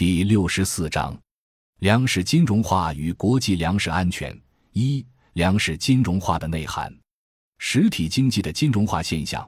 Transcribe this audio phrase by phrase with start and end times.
[0.00, 1.14] 第六十四章：
[1.80, 4.34] 粮食金融化与国际粮食安全。
[4.72, 6.90] 一、粮食金融化的内涵。
[7.58, 9.46] 实体经济的金融化现象，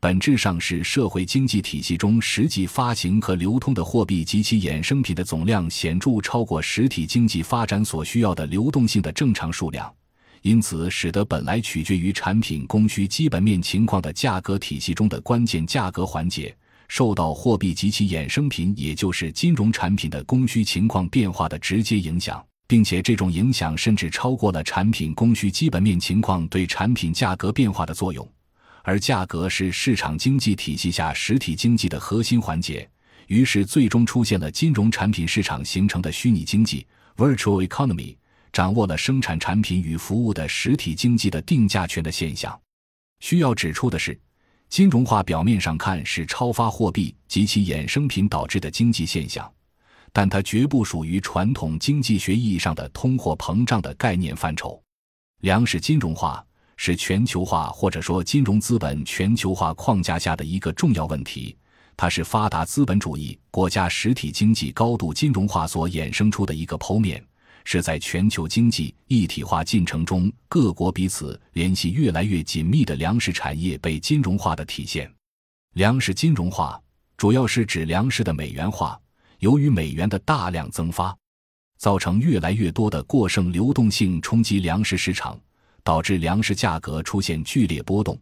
[0.00, 9.94] 本质上是社会经济体系中实际发行和流通的货币及其衍生品的总量显著超过实体经济发展所需要的流动性的正常数量，
[10.42, 16.52] 因此使得本来取决于产品供需基本面情况的价格体系中的关键价格环节。
[16.88, 28.28] 受到货币及其衍生品，也就是金融产品的供需情况变化的直接影响，并且这种影响甚至超过了产品供需基本面情况对产品价格变化的作用。
[28.82, 32.88] 而价格是市场经济体系下实体经济的核心环节，
[33.28, 38.14] 于是最终出现了金融产品市场形成的虚拟经济 （virtual economy），
[38.52, 42.56] 掌握了生产产品与服务的实体经济的定价权的现象。
[43.20, 44.18] 需要指出的是。
[44.74, 49.48] 金融化表面上看是超发货币及其衍生品导致的经济现象，
[50.12, 54.82] 但它绝不属于传统经济学意义上的通货膨胀的概念范畴。
[55.42, 56.44] 粮食金融化
[56.76, 61.56] 是全球化或者说金融资本全球化框架下的一个重要问题，
[61.96, 67.24] 它是发达资本主义国家实体经济高度金融化所衍生出的一个剖面。
[67.64, 75.10] 是在全球经济一体化进程中，各国彼此联系越来越紧密的粮食产业被金融化的体现。
[75.74, 76.80] 粮食金融化
[77.16, 78.98] 主要是指粮食的美元化。
[79.40, 81.14] 由于美元的大量增发，
[81.76, 85.38] 造成越来越多的过剩流动性冲击粮食市场，
[85.82, 88.18] 导致粮食价格出现剧烈波动。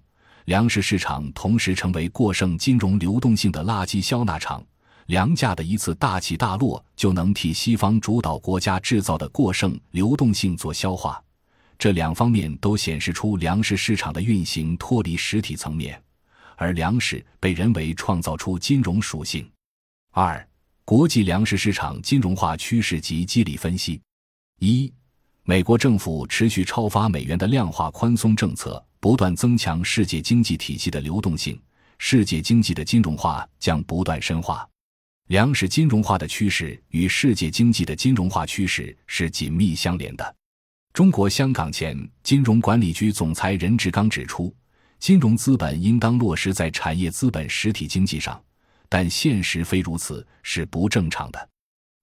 [0.46, 4.64] 粮食市场同时成为过剩金融流动性的垃圾消纳场。
[5.06, 11.22] 粮价的一次大起大落，就能替西方主导国家制造的过剩流动性做消化。
[11.78, 16.00] 这两方面都显示出粮食市场的运行脱离实体层面，
[16.56, 19.44] 而粮食被人为创造出金融属性。
[20.12, 20.48] 二、
[20.84, 24.00] 国际粮食市场金融化趋势及机理分析：
[24.60, 24.92] 一、
[25.42, 31.60] 美国政府持续超发美元的量化宽松政策，不断增强世界经济体系的流动性，
[31.98, 34.68] 世界经济的金融化将不断深化。
[35.28, 40.36] 粮食金融化的趋势与世界经济的金融化趋势是紧密相连的。
[40.92, 44.54] 中国香港前金融管理局总裁任志刚指出，
[44.98, 48.38] 金融资本应当落实在产业资本实体经济上，
[48.90, 51.48] 但现实非如此，是不正常的。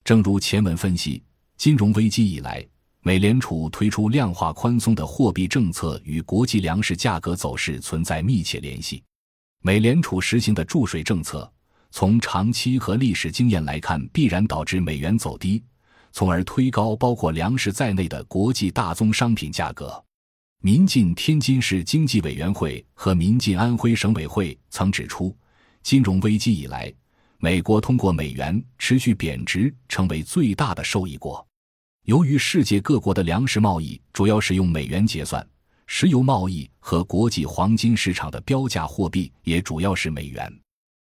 [0.03, 1.21] 正如前文分析，
[1.55, 2.65] 金融危机以来，
[3.01, 9.03] 美联储推出量化宽松的货币政策与国际粮食价格走势存在密切联系。
[9.61, 11.51] 美联储实行的注水政策。
[11.91, 15.63] 从长期和历史经验来看，必然导致美元走低，
[16.11, 20.03] 从而推高包括粮食在内的国际大宗商品价格。
[20.61, 25.35] 民进天津市经济委员会和民进安徽省委会曾指出，
[25.81, 26.93] 金融危机以来，
[27.37, 31.45] 美国通过美元持续贬值，成为最大的受益国。
[32.03, 35.45] 由于世界各国的粮食贸易主要使用美元结算，
[35.87, 40.51] 石油贸易和国际黄金市场的标价货币也主要是美元。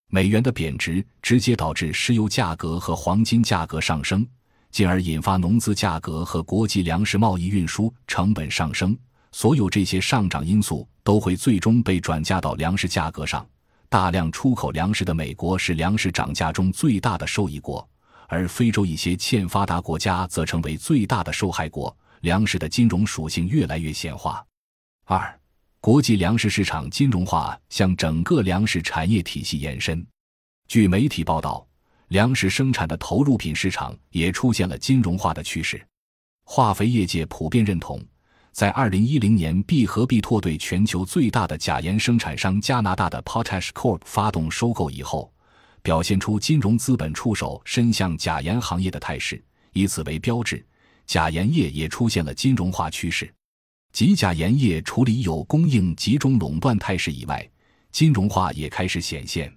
[0.10, 4.26] 美元的贬值直接导致石油价格和黄金价格上升，
[4.72, 8.98] 进而引发农资价格和国际粮食贸易运输成本上升。
[9.34, 13.46] 所有这些上涨因素都会最终被转嫁到粮食价格上。
[13.90, 17.88] 大量出口粮食的美国是粮食涨价中最大的受益国，
[18.28, 21.96] 而非洲一些欠发达国家则成为最大的受害国。
[22.22, 24.44] 粮食的金融属性越来越显化。
[25.06, 25.38] 二。
[25.80, 30.06] 国际粮食市场金融化向整个粮食产业体系延伸。
[30.68, 31.66] 据媒体报道，
[32.10, 35.82] 粮食生产的投入品市场也出现了金融化的趋势。
[36.44, 38.04] 化肥业界普遍认同，
[38.52, 45.32] 在2010年必和必拓对全球最大的钾盐生产商加拿大的 Potash Corp 发动收购以后，
[45.82, 49.42] 表现出金融资本出手伸向钾盐行业的态势。
[49.74, 50.66] 以此为标志，
[51.06, 53.32] 钾盐业也出现了金融化趋势。
[53.92, 57.48] 及钾盐业处理有供应集中垄断态势以外，
[57.92, 59.52] 金融化也开始显现。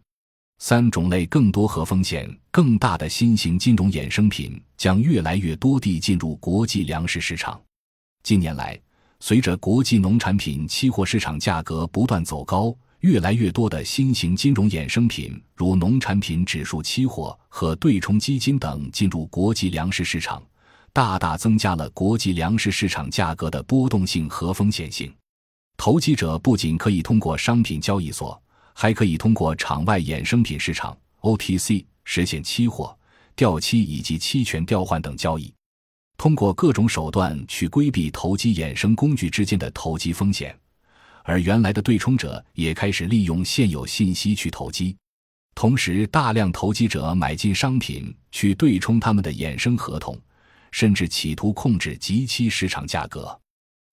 [0.59, 7.59] 三种类更多和风险更大的新型金融衍生品将越来越多地进入国际粮食市场。
[8.23, 8.79] 近年来，
[9.21, 20.43] 随着国际农产品期货市场价格不断走高，越来越多的新型金融衍生品，如农产品指数期货和对冲基金等进入国际粮食市场。
[20.93, 25.13] 大大增加了国际粮食市场价格的波动性和风险性。
[25.77, 28.41] 投机者不仅可以通过商品交易所，
[28.75, 32.97] 还可以通过场外衍生品市场 （OTC） 实现期货、
[33.35, 35.53] 掉期以及期权调换等交易。
[36.19, 40.55] 通过各种手段去规避投机衍生工具之间的投机风险，
[41.25, 44.95] 而原来的对冲者也开始利用现有信息去投机。
[45.55, 50.19] 同时，大量投机者买进商品去对冲他们的衍生合同，
[50.71, 53.39] 甚至企图控制即期市场价格。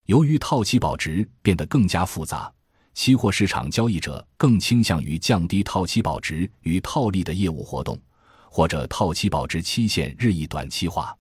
[0.06, 2.52] 由于套期保值变得更加复杂，
[2.94, 8.00] 期货市场交易者更倾向于降低套期保值与套利的业务活动，
[8.50, 11.16] 或者套期保值期限日益短期化。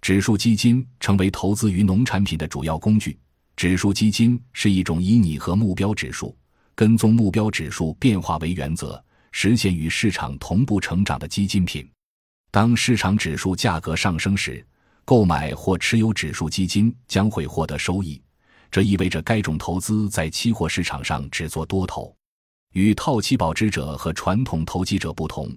[0.00, 3.18] 指数基金成为投资于农产品的主要工具。
[3.54, 6.36] 指数基金是一种以拟合目标指数、
[6.74, 9.02] 跟踪目标指数变化为原则。
[9.34, 11.88] 实现与市场同步成长的基金品。
[12.50, 14.62] 当市场指数价格上升时，
[15.04, 18.20] 购买或持有指数基金将会获得收益。
[18.70, 22.14] 这意味着该种投资在期货市场上只做多头。
[22.72, 25.54] 与套期保值者和传统投机者不同，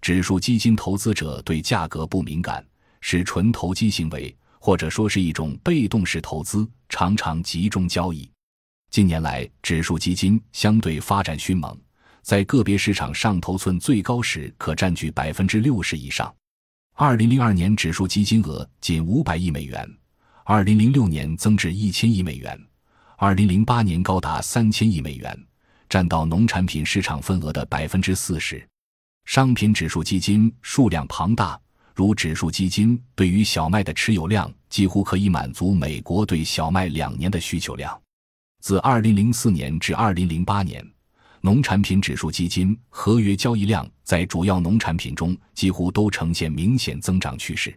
[0.00, 2.64] 指数基金投资者对价格不敏感，
[3.00, 8.28] 是纯投机行为，或者说是一种被动式投资，常常集中交易。
[8.90, 11.78] 近年来，指数基金相对发展迅猛。
[12.22, 16.34] 在个别市场上头寸最高时可占据百分之六十以上。
[16.98, 19.86] 二零零二年指数基金额仅五百亿美元，
[20.44, 22.58] 二零零六年增至一千亿美元，
[23.18, 25.38] 二零零八年高达三千亿美元，
[25.90, 28.66] 占到农产品市场份额的百分之四十。
[29.26, 31.60] 商品指数基金数量庞大，
[31.94, 38.00] 如指数基金对于小麦的持有量几乎可以满足美国对小麦两年的需求量。
[38.62, 40.82] 自二零零四年至二零零八年。
[41.46, 47.72] 农产品指数基金合约交易量在主要农产品中几乎都呈现明显增长趋势。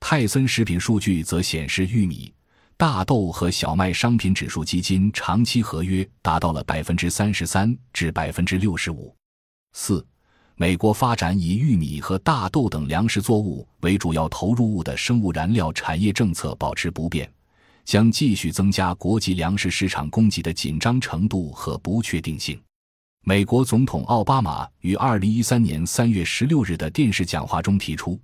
[0.00, 2.34] 泰森食品数据则显示，玉米、
[2.76, 9.14] 大豆和小麦商品指数基金长期合约达到了百分之三十三至百分之六十五。
[9.74, 10.04] 四，
[10.56, 17.32] 美国发展以玉米和大豆等粮食作物为主要投入物的生物燃料产业政策保持不变，
[17.84, 22.60] 将继续增加国际粮食市场供给的紧张程度和不确定性。
[23.28, 28.16] 美国总统奥巴马于二零一三年三月十六日的电视讲话中提出，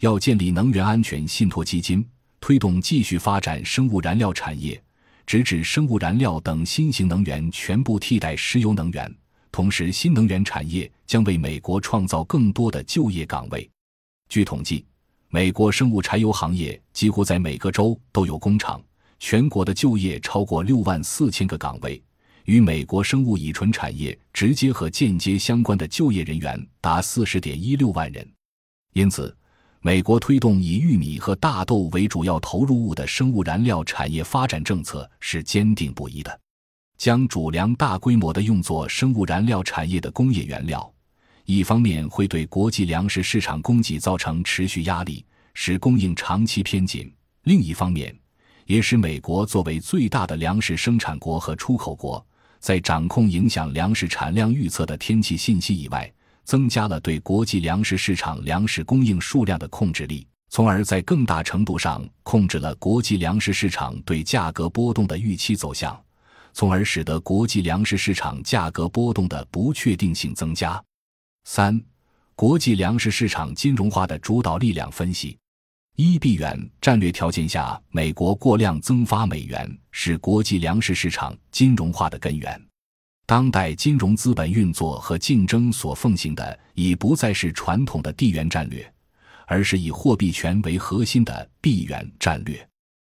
[0.00, 2.02] 要建立能源安全信托基金，
[2.40, 4.82] 推动继续发展生物燃料产业，
[5.26, 9.14] 直至生物燃料等新型能源全部替代石油能源。
[9.52, 13.68] 同时，新能源产业将为美国创造更多的就业岗位。
[14.30, 14.86] 据统计，
[15.28, 18.82] 美国生物柴油行业几乎在每个州都有工厂，
[19.18, 22.02] 全国的就业超过六万四千个岗位。
[22.46, 28.26] 与美国生物乙醇产业直接和间接相关的就业人员达四十点一六万人，
[28.92, 29.36] 因此，
[29.80, 36.40] 美国推动以玉米和大豆为主要投入物的生物燃料产业发展政策是坚定不移的。
[36.96, 40.88] 将主粮大规模的用作生物燃料产业的工业原料，
[41.46, 47.04] 一方面会对国际粮食市场供给造成持续压力，使供应长期偏紧；
[47.42, 48.16] 另一方面，
[48.66, 52.24] 也使美国作为最大的粮食生产国和出口国。
[52.58, 56.12] 在掌控影响粮食产量预测的天气信息以外，
[56.44, 66.00] 增加了对国际粮食市场粮食供应数量的控制力，从而在更大程度上控制了国际粮食市场对价格波动的预期走向，
[66.52, 70.82] 从而使得国际粮食市场价格波动的不确定性增加。
[71.44, 71.80] 三、
[72.34, 75.36] 国际粮食市场金融化的主导力量分析。
[75.96, 82.62] 一币元战略条件下，美国过量增发美元是国际粮食市场金融化的根源。
[83.24, 88.92] 当代金融资本运作和竞争所奉行的已不再是传统的地缘战略，
[89.46, 92.68] 而是以货币权为核心的币元战略。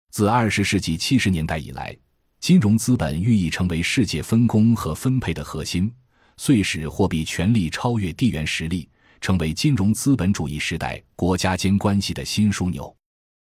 [0.10, 1.96] 自二十世纪七十年代以来，
[2.40, 5.94] 金融资本寓意成为世界分工和分配的核心，
[6.36, 8.90] 遂使货币权力超越地缘实力。
[9.22, 12.94] 成为金融资本主义时代国家间关系的新枢纽。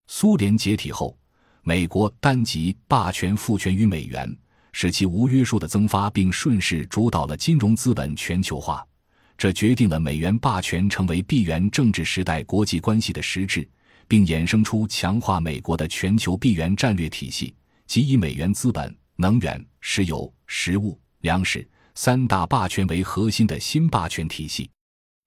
[0.07, 1.19] 苏联解体后，
[1.63, 4.35] 美国单极霸权赋权于美元，
[4.73, 8.87] 使其无约束的增发，并顺势主导了金融资本全球化。
[9.37, 13.69] 这决定了美元霸权成为币元政治时代国际关系的实质，
[14.07, 17.53] 并衍生出强化美国的全球币元战略体系，
[17.87, 24.71] 即以美元资本、能源、石油、食物、粮食三大霸权为核心的新霸权体系。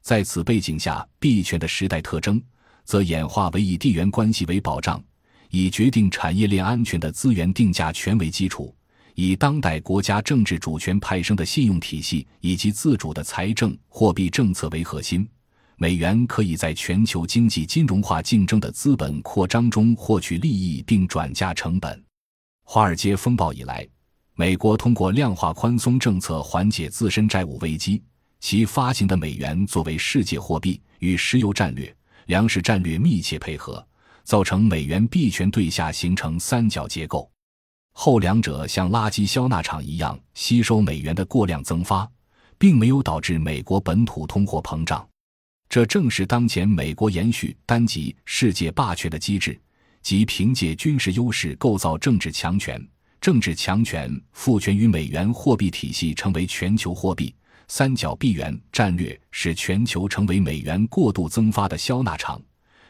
[0.07, 2.41] 在此背景下，币权的时代特征
[2.85, 5.03] 则演化为以地缘关系为保障、
[5.49, 8.73] 以决定产业链安全的资源定价权为基础、
[9.15, 15.27] 以当代国家政治主权派生的信用体系以及自主的财政货币政策为核心。
[15.75, 22.01] 美元可以在全球经济金融化竞争的资本扩张中获取利益并转嫁成本。
[22.63, 23.85] 华尔街风暴以来，
[24.35, 28.01] 美国通过量化宽松政策缓解自身债务危机。
[28.39, 31.93] 其发行的美元作为世界货币，与石油战略、
[32.27, 33.85] 粮食战略密切配合，
[34.23, 37.29] 造成美元币权对下形成三角结构。
[37.93, 42.09] 后两者像垃圾消纳厂一样吸收美元的过量增发，
[42.57, 45.07] 并没有导致美国本土通货膨胀。
[45.67, 49.59] 这正是当前美国延续单极世界霸权的机制，
[50.01, 52.81] 即凭借军事优势构造政治强权，
[53.19, 57.33] 政治强权赋权于美元货币体系成为全球货币，
[57.67, 62.41] 三角币元战略使全球成为美元过度增发的消纳场，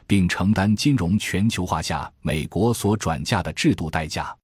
[0.05, 4.36] 并承担金融全球化下美国所转嫁的制度代价。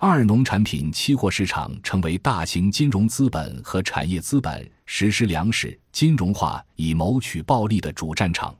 [0.00, 8.54] 二、农产品期货市场成为大型金融资本和产业资本实施粮食金融化以谋取暴利的主战场。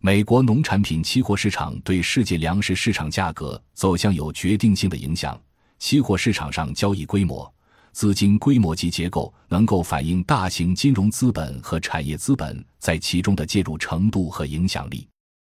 [0.00, 5.40] 美国农产品期货市场对世界粮食市场价格走向有决定性的影响。
[5.80, 7.52] 期货市场上交易规模、
[7.98, 15.04] 资金规模及结构能够反映大型金融资本和产业资本在其中的介入程度和影响力。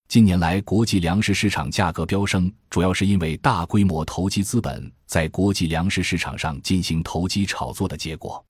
[0.07, 8.41] 近年来，国际粮食市场价格飙升，主要是因为大规模投机资本在国际粮食市场上进行投机炒作的结果。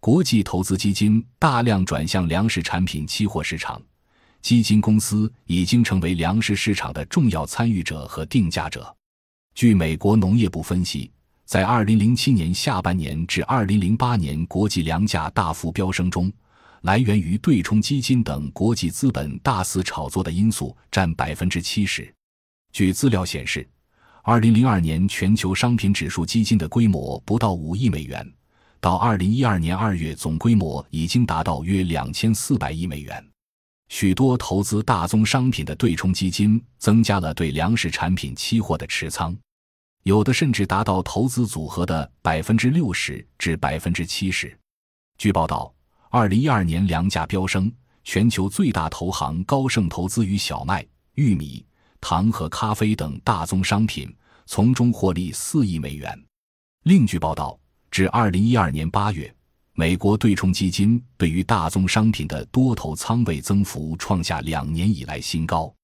[0.00, 3.78] 国际投资基金大量转向粮食产品期货市场，
[4.40, 8.96] 基金公司已经成为粮食市场的重要参与者和定价者。
[9.54, 11.10] 据美国农业部分析，
[11.46, 16.30] 在2007年下半年至2008年国际粮价大幅飙升中。
[16.82, 22.12] 来源于对冲基金等国际资本大肆炒作的因素占百分之七十。
[22.72, 23.68] 据资料显示，
[24.22, 28.28] 二零零二年全球商品指数基金的规模不到五亿美元，
[28.80, 33.24] 到二零一二年二月总规模已经达到约两千四百亿美元。
[33.88, 39.36] 许多投资大宗商品的对冲基金增加了对粮食产品期货的持仓，
[40.06, 44.56] 有的甚至达到投资组合的百分之六十至百分之七十。
[45.18, 45.74] 据报道。
[46.08, 47.70] 二零一二年粮价飙升，
[48.04, 51.66] 全球最大投行高盛投资于小麦、玉米、
[52.00, 54.14] 糖和咖啡等大宗商品，
[54.46, 56.16] 从中获利四亿美元。
[56.84, 57.58] 另据报道，
[57.90, 59.30] 至二零一二年八月，
[59.74, 65.74] 美国对冲基金对于大宗商品的多头仓位增幅创下两年以来新高。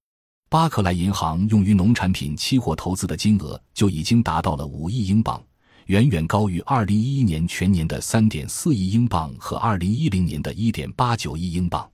[0.52, 5.42] 巴克莱银行用于农产品期货投资的金额就已经达到了五亿英镑。
[5.87, 11.90] 远远高于2011年全年的3.4亿英镑和2010年的1.89亿英镑，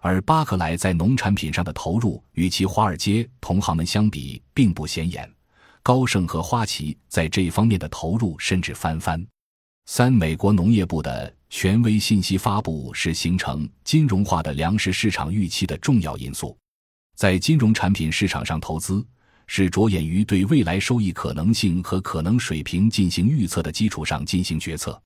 [0.00, 5.30] 而巴克莱在农产品上的投入与其华尔街同行们相比并不显眼，
[5.82, 9.22] 高盛和花旗在这方面的投入甚至翻番。
[9.84, 16.56] 三、美国农业部的权威信息发布是形成金融化的粮食市场预期的重要因素，
[17.20, 19.06] 在金融产品市场上投资。
[19.46, 24.98] 是着眼于对未来收益可能性和可能水平进行预测的基础上进行决策，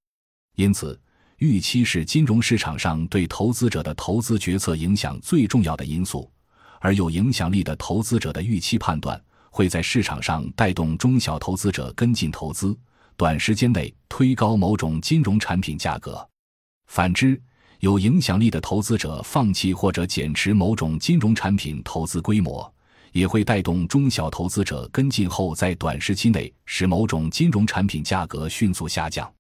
[0.55, 1.01] 因此，
[1.39, 6.31] 预期是金融市场上对投资者的投资决策影响最重要的因素。
[6.79, 12.79] 而有影响力的投资者的预期判断会在市场上带动中小投资者跟进投资，
[13.17, 16.25] 短时间内推高某种金融产品价格。
[16.87, 17.43] 反之，
[17.85, 22.73] 有影响力的投资者放弃或者减持某种金融产品投资规模。
[23.13, 29.31] 也会带动中小投资者跟进后，在短时期内使某种金融产品价格迅速下降。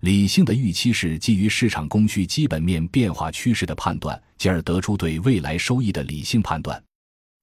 [0.00, 6.82] 理性的预期是基于市场供需基本面变化趋势的判断，进而得出对未来收益的理性判断。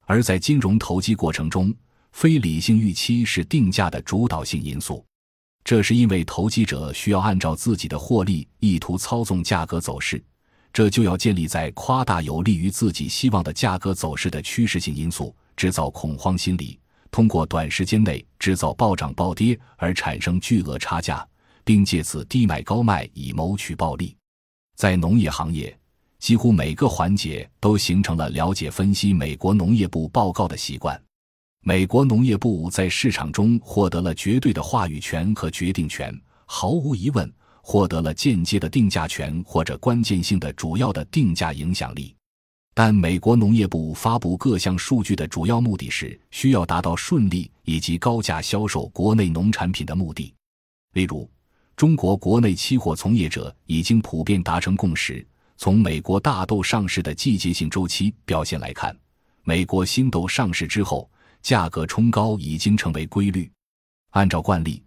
[0.08, 1.72] 而在金融投机过程中，
[2.12, 5.06] 非理性预期是定价的主导性因素。
[5.63, 10.22] 这是因为投机者需要按照自己的获利意图操纵价格走势，
[10.71, 15.35] 这就要建立在夸大有利于自己希望的价格走势的趋势性因素。
[15.57, 16.79] 制造恐慌心理，
[17.11, 21.27] 通过短时间内制造暴涨暴跌而产生巨额差价，
[21.65, 24.15] 并借此低买高卖以谋取暴利。
[24.77, 25.77] 在农业行业，
[26.17, 30.97] 几乎每个环节都形成了了解分析美国农业部报告的习惯。
[31.61, 37.29] 美国农业部在市场中获得了绝对的话语权和决定权，毫无疑问
[37.61, 42.15] 获得了间接的定价权或者关键性的主要的定价影响力。
[42.73, 50.33] 但美国农业部发布各项数据的主要目的是需要达到顺利以及高价销售国内农产品的目的。
[50.93, 51.29] 例如，
[51.75, 55.25] 中国国内期货从业者已经普遍达成共识：
[55.57, 58.95] 从美国大豆上市的季节性周期表现来看，
[59.43, 61.09] 美国新豆上市之后
[61.41, 63.51] 价格冲高已经成为规律。
[64.11, 64.81] 按照惯例，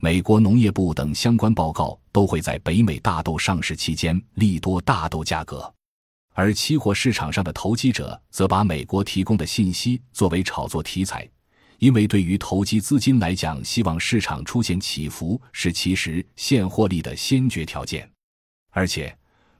[0.00, 5.74] 美国农业部等相关报告都会在北美大豆上市期间利多大豆价格。
[6.34, 11.28] 而期货市场上的投机者则把美国提供的信息作为炒作题材，
[11.80, 18.08] 因为对于投机资金来讲，希望市场出现起伏是其实现获利的先决条件。
[18.70, 19.12] 而且，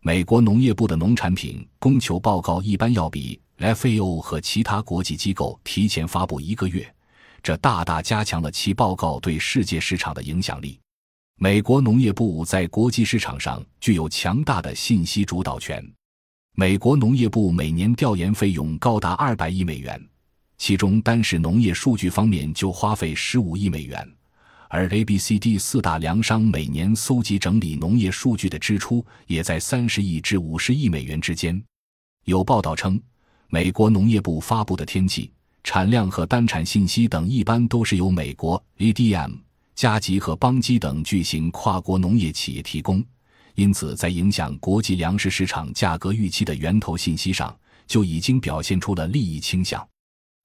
[0.02, 6.94] 美国农业部的农产品供求报告一般要比 FAO 和其他国际机构提前发布一个月，
[7.42, 10.78] 这大大加强了其报告对世界市场的影响力。
[11.40, 15.84] 美国农业部在国际市场上具有强大的信息主导权。
[16.56, 20.04] 美国农业部每年调研费用高达二百亿美元，
[20.56, 24.04] 其中单是农业数据方面就花费十五亿美元，
[24.68, 31.62] 而 A、B、C、D 四大粮商每年搜集整理农业数据的支出也在三十亿至五十亿美元之间。
[32.24, 33.00] 有报道称，
[33.46, 35.30] 美国农业部发布的天气
[35.70, 39.34] 产量和单产信息等，一般都是由美国 ADM、
[39.74, 43.04] 加吉和邦基等巨型跨国农业企业提供。
[43.54, 47.54] 因此，在影响国际粮食市场价格预期的源头信息上，
[47.86, 49.86] 就已经表现出了利益倾向。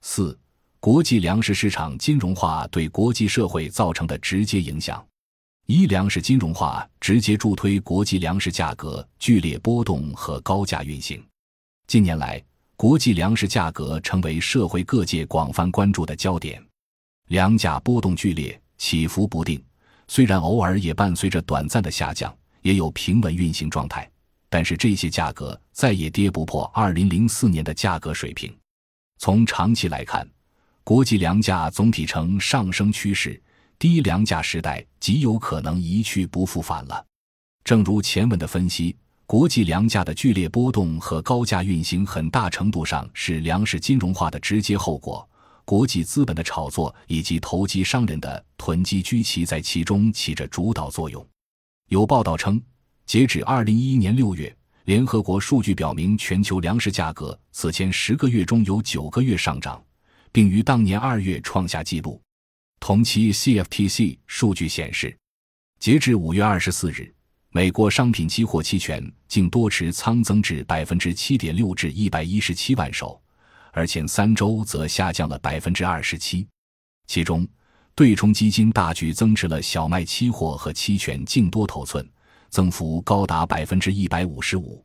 [0.02, 0.38] 四、
[0.82, 5.02] 国际粮食市场金融化对国际社会造成的直接影响：
[5.68, 11.24] 一、粮食金融化直接助推国际粮食价格剧烈波动和高价运行。
[11.88, 12.44] 近年来，
[12.76, 16.64] 国际粮食价格成为社会各界广泛关注的焦点，
[17.28, 19.64] 粮价波动剧烈，起伏不定，
[20.08, 22.34] 虽然偶尔也伴随着短暂的下降。
[22.64, 24.10] 也有平稳运行状态，
[24.50, 28.58] 但是这些价格再也跌不破二零零四年的价格水平。
[29.18, 30.26] 从长期来看，
[30.82, 33.38] 国际粮价总体呈上升趋势，
[33.78, 37.06] 低粮价时代极有可能一去不复返了。
[37.66, 45.28] 正如前文的分析，国际粮价的剧烈波动和高价运行，很大程度上是粮食金融化的直接后果。
[45.66, 51.26] 国际资本的炒作以及投机商人的囤积居奇在其中起着主导作用。
[51.88, 52.62] 有报道称，
[53.06, 54.54] 截止二零一一年六月，
[54.84, 59.82] 联合国数据表明，全球粮食价格此前十个月中有九个月上涨，
[60.34, 62.22] 并于当年二月创下纪录。
[62.82, 65.18] 同期 CFTC 数据显示，
[65.80, 67.14] 截至五月二十四日，
[67.56, 73.22] 美国商品期货期权净多持仓增至百分之七点六至一百一十七万手，
[73.72, 76.48] 而前三周则下降了百分之二十七，
[77.06, 77.48] 其中。
[77.94, 82.04] 对冲基金大举增持了小麦期货和期权净多头寸，
[82.50, 84.84] 增幅高达百分之一百五十五。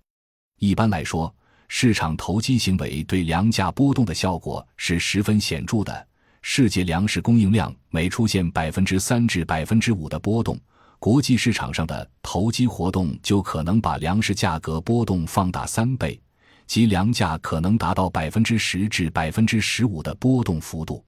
[0.58, 1.34] 一般来说，
[1.68, 6.06] 市场投机行为对粮价波动的效果是十分显著的。
[6.42, 10.60] 世界粮食供应量每出现百分之三至百分之五的波动，
[10.98, 16.20] 国际市场上的投机活动就可能把粮食价格波动放大三倍，
[16.66, 21.04] 即粮价可能达到百分之十至百分之十五的波动幅度。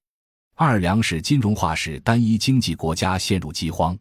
[0.54, 3.98] 二粮食金融化使单一经济国家陷入饥荒。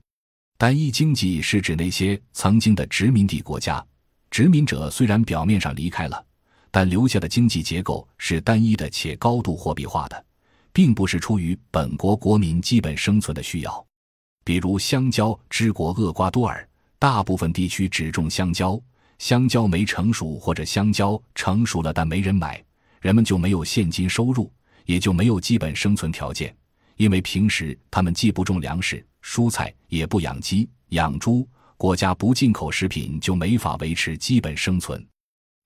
[0.58, 3.84] 单一经济是指那些曾经的殖民地国家，
[4.30, 6.23] 殖民者虽然表面上离开了，
[6.69, 10.25] 但留下的经济结构是单一的且高度货币化的，
[10.71, 13.86] 并不是出于本国国民基本生存的需要。
[14.49, 18.81] 比如香蕉之国厄瓜多尔，大部分地区只种香蕉，
[19.19, 22.59] 香蕉没成熟或者香蕉成熟了但没人买，
[22.99, 24.51] 人们就没有现金收入。
[24.85, 26.51] 也就没有基本生存条件，
[26.95, 35.05] 因为平时他们既不种粮食、蔬菜，也不养鸡、养猪，国家不进口食品就没法维持基本生存。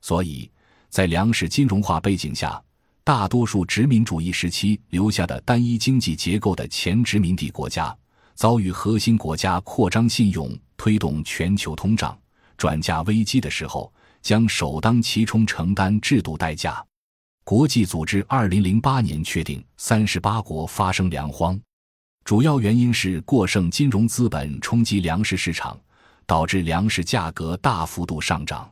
[0.01, 0.51] 所以，
[0.89, 2.61] 在粮食金融化背景下，
[3.01, 7.97] 大多数殖民主义时期留下的单一经济结构的前殖民地国家，
[8.35, 12.17] 遭遇核心国家扩张信用、推动全球通胀、
[12.57, 13.91] 转嫁危机的时候，
[14.21, 16.83] 将首当其冲承担制度代价。
[17.43, 21.59] 国际组织二零零八年确定，三十八国发生粮荒，
[22.23, 25.77] 主要原因是过剩金融资本冲击粮食市场，
[26.25, 28.71] 导致粮食价格大幅度上涨。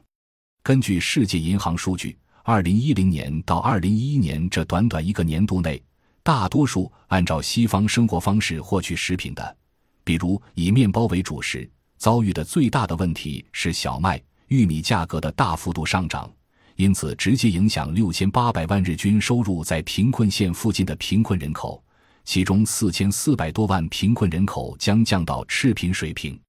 [0.63, 5.83] 根据世界银行数据，二零一零年到二零一一年这短短一个年度内，
[6.23, 9.57] 大多数按照西方生活方式获取食品的，
[10.03, 16.31] 比如以面包为主食，遭遇的最大的问题是小麦、玉米价格的大幅度上涨。
[16.75, 21.83] 因此，直接影响六千八百万日均收入在贫困线附近的贫困人口，
[22.23, 26.39] 其中四千四百多万贫困人口将降到赤贫水平。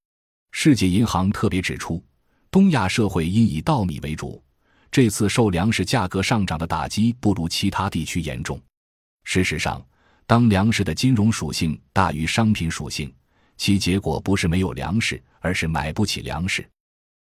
[0.50, 2.02] 世界银行特别指出，
[2.50, 4.42] 东亚社会因以稻米为主，
[4.90, 8.60] 这次受粮食价格上涨的打击不如其他地区严重。
[9.24, 9.84] 事实上，
[10.26, 13.12] 当粮食的金融属性大于商品属性，
[13.56, 16.68] 其结果不是没有粮食，而是买不起粮食。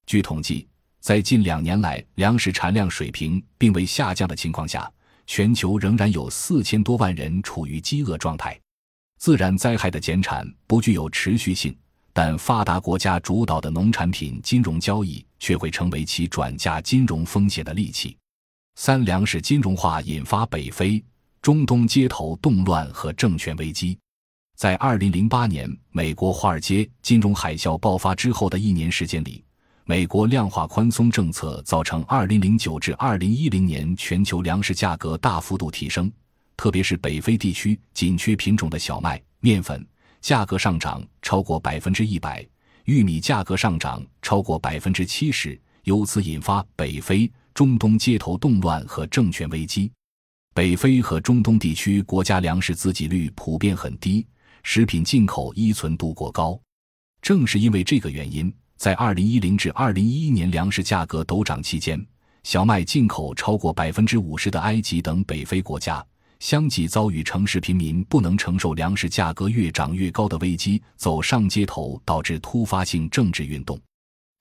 [0.07, 0.67] 据统计。
[1.01, 4.87] 在近两年来粮食产量水平并未下降的情况下，
[5.27, 8.61] 全球仍然有四千多万人处于饥饿状态。
[9.17, 11.75] 自然灾害的减产不具有持续性，
[12.13, 18.15] 但发达国家主导的农产品金融交易却会成为其转嫁金融风险的利器。
[18.75, 21.03] 三、粮食金融化引发北非、
[21.43, 23.99] 中东街头动乱和政权危机。
[24.57, 29.43] 在二零零八年美国华尔街金融海啸爆发之后的一年时间里。
[29.87, 36.13] 美国量化宽松政策造成2009至2010年全球粮食价格大幅度提升，
[36.57, 39.85] 特别是北非地区紧缺品种的小麦、面粉
[40.21, 42.47] 价格上涨超过百分之一百，
[42.85, 49.91] 玉米价格上涨超过百分之七十，由此引发北非、中东街头动乱和政权危机。
[50.53, 54.27] 北非和中东地区国家粮食自给率普遍很低，
[54.65, 56.61] 食品进口依存度过高。
[57.23, 62.05] 正是因为这个原因，在二零一零至二零一一年粮食价格陡涨期间，
[62.43, 66.05] 小麦进口超过百分之五十的埃及等北非国家，
[66.41, 73.81] 相继遭遇城市贫民不能承受粮食价格越涨越高的危机，走上街头，导致突发性政治运动。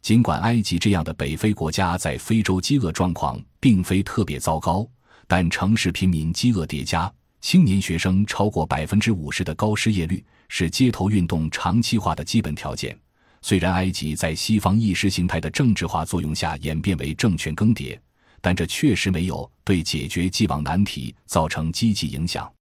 [0.01, 4.87] 尽管埃及这样的北非国家在非洲饥饿状况并非特别糟糕，
[5.29, 12.97] 但城市贫民饥饿叠加，青年学生超过百分之五十的高失业率，是街头运动长期化的基本条件。
[13.43, 17.95] 虽然埃及在西方意识形态的政治化作用下演变为政权更迭，
[18.41, 22.51] 但这确实没有对解决既往难题造成积极影响。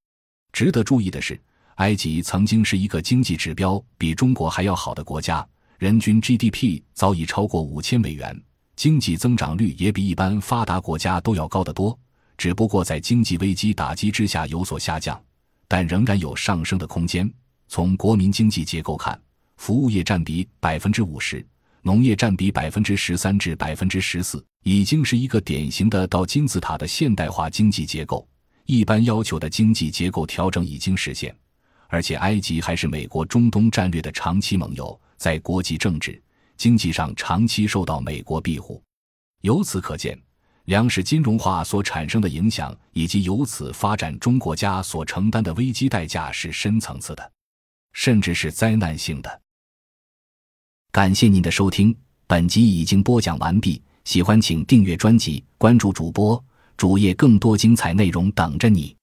[0.53, 1.41] 值得注意的是，
[1.77, 5.45] 埃及曾经是一个经济指标比中国还要好的国家，
[5.79, 8.39] 人均 GDP 早已超过五千美元，
[8.77, 11.99] 经济增长率也比一般发达国家都要高得多。
[12.39, 15.21] 只不过在经济危机打击之下有所下降，
[15.67, 17.31] 但仍然有上升的空间。
[17.67, 19.21] 从国民经济结构看，
[19.57, 21.45] 服务业占比百分之五十，
[21.83, 28.27] 农业占比百分之十三至百分之十四，已经是一个典型的倒金字塔的现代化经济结构。
[28.67, 31.35] 一般要求的经济结构调整已经实现，
[31.89, 36.23] 而且埃及还是美国中东战略的长期盟友，在国际政治、
[36.57, 38.81] 经济上长期受到美国庇护。
[39.41, 40.17] 由此可见，
[40.69, 47.33] 粮食金融化所产生的影响以及由此发展中国家所承担的危机代价是深层次的，
[47.95, 49.41] 甚至是灾难性的。
[50.93, 53.83] 感谢您的收听，本集已经播讲完毕。
[54.05, 56.43] 喜欢请订阅专辑，关注主播
[56.77, 58.95] 主页，更多精彩内容等着你。